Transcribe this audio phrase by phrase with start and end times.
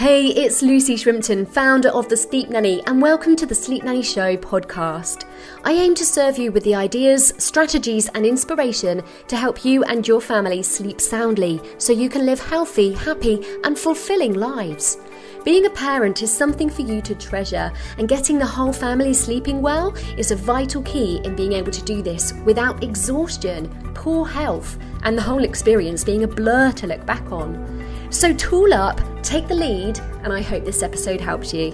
[0.00, 4.02] Hey, it's Lucy Shrimpton, founder of The Sleep Nanny, and welcome to the Sleep Nanny
[4.02, 5.26] Show podcast.
[5.62, 10.08] I aim to serve you with the ideas, strategies, and inspiration to help you and
[10.08, 14.96] your family sleep soundly so you can live healthy, happy, and fulfilling lives.
[15.44, 19.60] Being a parent is something for you to treasure, and getting the whole family sleeping
[19.60, 24.78] well is a vital key in being able to do this without exhaustion, poor health,
[25.02, 27.79] and the whole experience being a blur to look back on.
[28.10, 31.70] So tool up, take the lead, and I hope this episode helps you.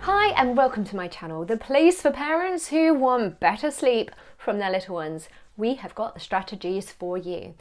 [0.00, 4.58] Hi, and welcome to my channel, the place for parents who want better sleep from
[4.58, 5.28] their little ones.
[5.58, 7.54] We have got the strategies for you.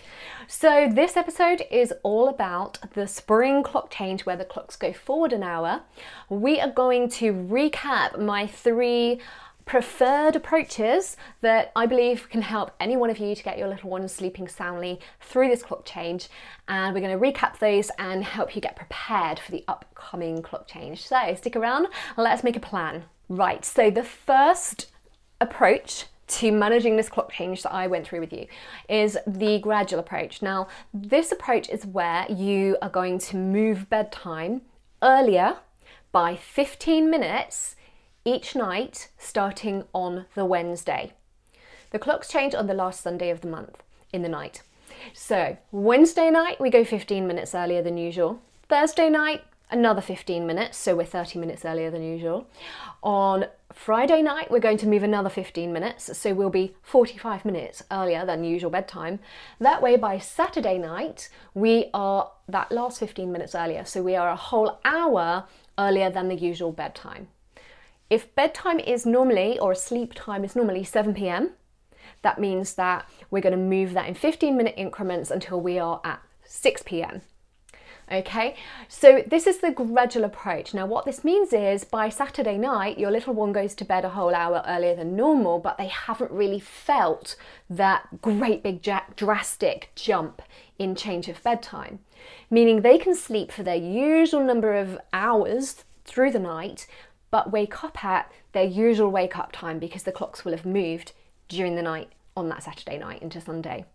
[0.47, 5.33] So, this episode is all about the spring clock change where the clocks go forward
[5.33, 5.81] an hour.
[6.29, 9.19] We are going to recap my three
[9.65, 13.89] preferred approaches that I believe can help any one of you to get your little
[13.89, 16.29] ones sleeping soundly through this clock change.
[16.67, 20.67] And we're going to recap those and help you get prepared for the upcoming clock
[20.67, 21.05] change.
[21.05, 23.05] So stick around, let's make a plan.
[23.29, 24.91] Right, so the first
[25.39, 28.47] approach to managing this clock change that I went through with you
[28.89, 30.41] is the gradual approach.
[30.41, 34.61] Now, this approach is where you are going to move bedtime
[35.01, 35.57] earlier
[36.11, 37.75] by 15 minutes
[38.25, 41.13] each night starting on the Wednesday.
[41.91, 44.61] The clocks change on the last Sunday of the month in the night.
[45.13, 48.41] So, Wednesday night we go 15 minutes earlier than usual.
[48.69, 52.47] Thursday night, another 15 minutes, so we're 30 minutes earlier than usual.
[53.01, 57.83] On Friday night, we're going to move another 15 minutes, so we'll be 45 minutes
[57.91, 59.19] earlier than usual bedtime.
[59.59, 64.29] That way, by Saturday night, we are that last 15 minutes earlier, so we are
[64.29, 65.45] a whole hour
[65.77, 67.27] earlier than the usual bedtime.
[68.13, 71.53] If bedtime is normally, or sleep time is normally 7 pm,
[72.21, 75.99] that means that we're going to move that in 15 minute increments until we are
[76.03, 77.23] at 6 pm.
[78.11, 78.55] Okay,
[78.87, 80.75] so this is the gradual approach.
[80.75, 84.09] Now, what this means is by Saturday night, your little one goes to bed a
[84.09, 87.35] whole hour earlier than normal, but they haven't really felt
[87.67, 90.43] that great big drastic jump
[90.77, 91.97] in change of bedtime,
[92.51, 96.85] meaning they can sleep for their usual number of hours through the night
[97.33, 101.13] but wake up at their usual wake up time because the clocks will have moved
[101.47, 103.85] during the night on that Saturday night into Sunday.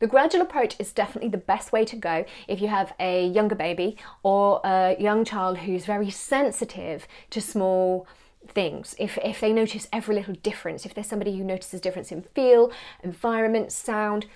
[0.00, 3.54] The gradual approach is definitely the best way to go if you have a younger
[3.54, 8.08] baby or a young child who's very sensitive to small
[8.48, 8.96] things.
[8.98, 12.72] If, if they notice every little difference, if there's somebody who notices difference in feel,
[13.04, 14.26] environment, sound,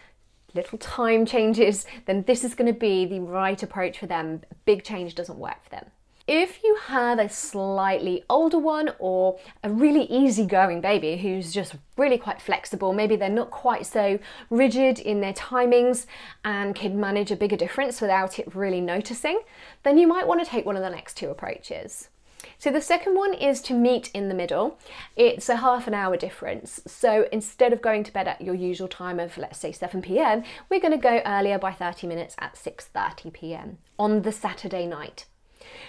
[0.54, 4.42] little time changes, then this is going to be the right approach for them.
[4.66, 5.86] Big change doesn't work for them.
[6.32, 12.18] If you have a slightly older one or a really easygoing baby who's just really
[12.18, 16.06] quite flexible, maybe they're not quite so rigid in their timings
[16.44, 19.41] and can manage a bigger difference without it really noticing,
[19.82, 22.10] then you might want to take one of the next two approaches.
[22.58, 24.78] So the second one is to meet in the middle.
[25.16, 26.80] It's a half an hour difference.
[26.86, 30.44] So instead of going to bed at your usual time of let's say 7 p.m.,
[30.68, 33.78] we're going to go earlier by 30 minutes at 6:30 p.m.
[33.98, 35.26] on the Saturday night.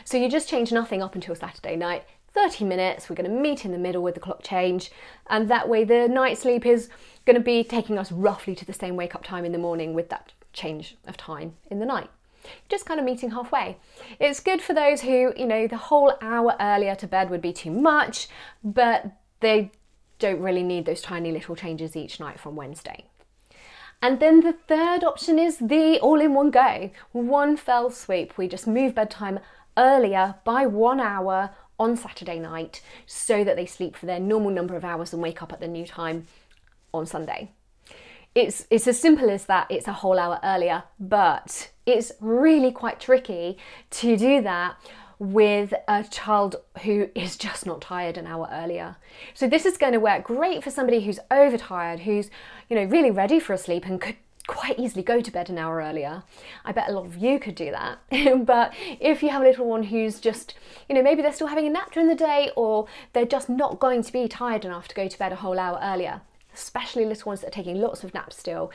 [0.04, 2.06] So you just change nothing up until Saturday night.
[2.34, 4.90] 30 minutes, we're going to meet in the middle with the clock change,
[5.30, 6.90] and that way the night sleep is
[7.26, 9.94] going to be taking us roughly to the same wake up time in the morning
[9.94, 12.10] with that change of time in the night.
[12.70, 13.78] Just kind of meeting halfway.
[14.20, 17.54] It's good for those who, you know, the whole hour earlier to bed would be
[17.54, 18.28] too much,
[18.64, 19.12] but
[19.42, 19.72] they
[20.20, 23.06] don't really need those tiny little changes each night from Wednesday.
[24.02, 26.90] And then the third option is the all in one go.
[27.12, 28.36] One fell sweep.
[28.36, 29.40] We just move bedtime
[29.78, 34.76] earlier by one hour on Saturday night so that they sleep for their normal number
[34.76, 36.28] of hours and wake up at the new time
[36.94, 37.52] on Sunday.
[38.34, 43.00] It's, it's as simple as that, it's a whole hour earlier, but it's really quite
[43.00, 43.58] tricky
[43.90, 44.78] to do that
[45.20, 48.96] with a child who is just not tired an hour earlier.
[49.34, 52.32] So this is going to work great for somebody who's overtired, who's,
[52.70, 54.16] you know, really ready for a sleep and could
[54.48, 56.24] quite easily go to bed an hour earlier.
[56.66, 58.00] I bet a lot of you could do that.
[58.46, 60.56] but if you have a little one who's just,
[60.90, 63.80] you know, maybe they're still having a nap during the day or they're just not
[63.80, 66.22] going to be tired enough to go to bed a whole hour earlier,
[66.54, 68.72] especially little ones that are taking lots of naps still,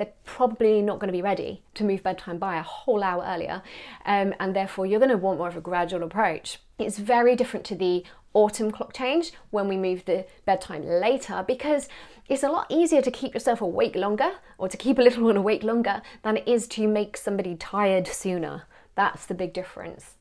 [0.00, 3.62] they're probably not going to be ready to move bedtime by a whole hour earlier,
[4.06, 6.58] um, and therefore you're going to want more of a gradual approach.
[6.78, 11.86] It's very different to the autumn clock change when we move the bedtime later because
[12.30, 15.36] it's a lot easier to keep yourself awake longer or to keep a little one
[15.36, 18.62] awake longer than it is to make somebody tired sooner.
[18.94, 20.14] That's the big difference.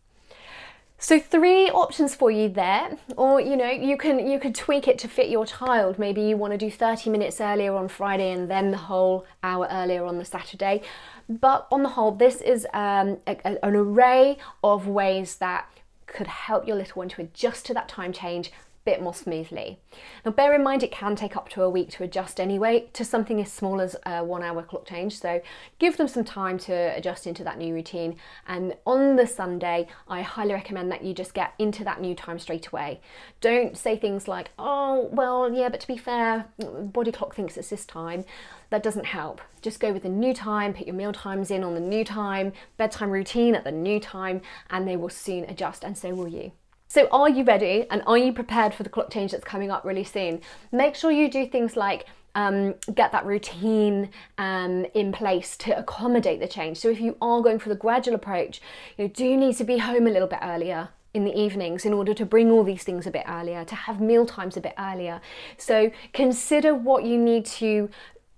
[1.02, 5.00] So three options for you there, or you know, you can you could tweak it
[5.00, 5.98] to fit your child.
[5.98, 9.66] Maybe you want to do 30 minutes earlier on Friday and then the whole hour
[9.72, 10.82] earlier on the Saturday.
[11.30, 15.70] But on the whole, this is um, a, a, an array of ways that
[16.06, 18.52] could help your little one to adjust to that time change
[18.90, 19.80] bit more smoothly.
[20.26, 23.06] Now bear in mind it can take up to a week to adjust anyway to
[23.06, 25.42] something as small as a one hour clock change so
[25.78, 28.16] give them some time to adjust into that new routine
[28.48, 32.40] and on the Sunday I highly recommend that you just get into that new time
[32.40, 33.00] straight away.
[33.42, 37.70] Don't say things like oh well yeah but to be fair body clock thinks it's
[37.70, 38.26] this time
[38.72, 39.42] that doesn't help.
[39.62, 42.54] Just go with the new time, put your meal times in on the new time,
[42.78, 46.52] bedtime routine at the new time, and they will soon adjust, and so will you.
[46.92, 49.86] So, are you ready and are you prepared for the clock change that's coming up
[49.86, 50.42] really soon?
[50.72, 54.10] Make sure you do things like um, get that routine
[54.40, 56.78] um, in place to accommodate the change.
[56.78, 58.60] So, if you are going for the gradual approach,
[58.98, 62.16] you do need to be home a little bit earlier in the evenings in order
[62.16, 65.22] to bring all these things a bit earlier, to have meal times a bit earlier.
[65.58, 67.92] So, consider what you need to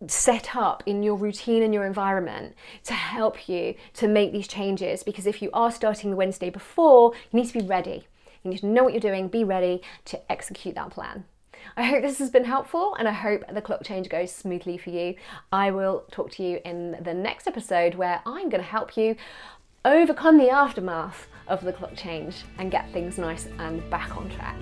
[0.07, 2.53] set up in your routine and your environment
[2.83, 7.13] to help you to make these changes because if you are starting the Wednesday before,
[7.31, 8.07] you need to be ready.
[8.43, 11.25] You need to know what you're doing, be ready to execute that plan.
[11.77, 14.89] I hope this has been helpful and I hope the clock change goes smoothly for
[14.89, 15.15] you.
[15.51, 19.15] I will talk to you in the next episode where I'm going to help you
[19.85, 24.57] overcome the aftermath of the clock change and get things nice and back on track.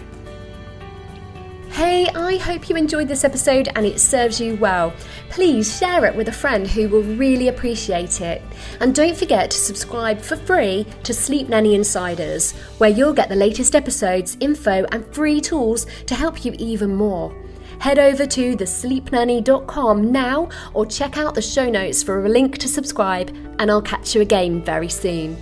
[1.71, 4.91] Hey, I hope you enjoyed this episode and it serves you well.
[5.29, 8.41] Please share it with a friend who will really appreciate it.
[8.81, 13.35] And don't forget to subscribe for free to Sleep Nanny Insiders, where you'll get the
[13.35, 17.33] latest episodes, info, and free tools to help you even more.
[17.79, 22.67] Head over to thesleepnanny.com now or check out the show notes for a link to
[22.67, 23.29] subscribe,
[23.59, 25.37] and I'll catch you again very soon.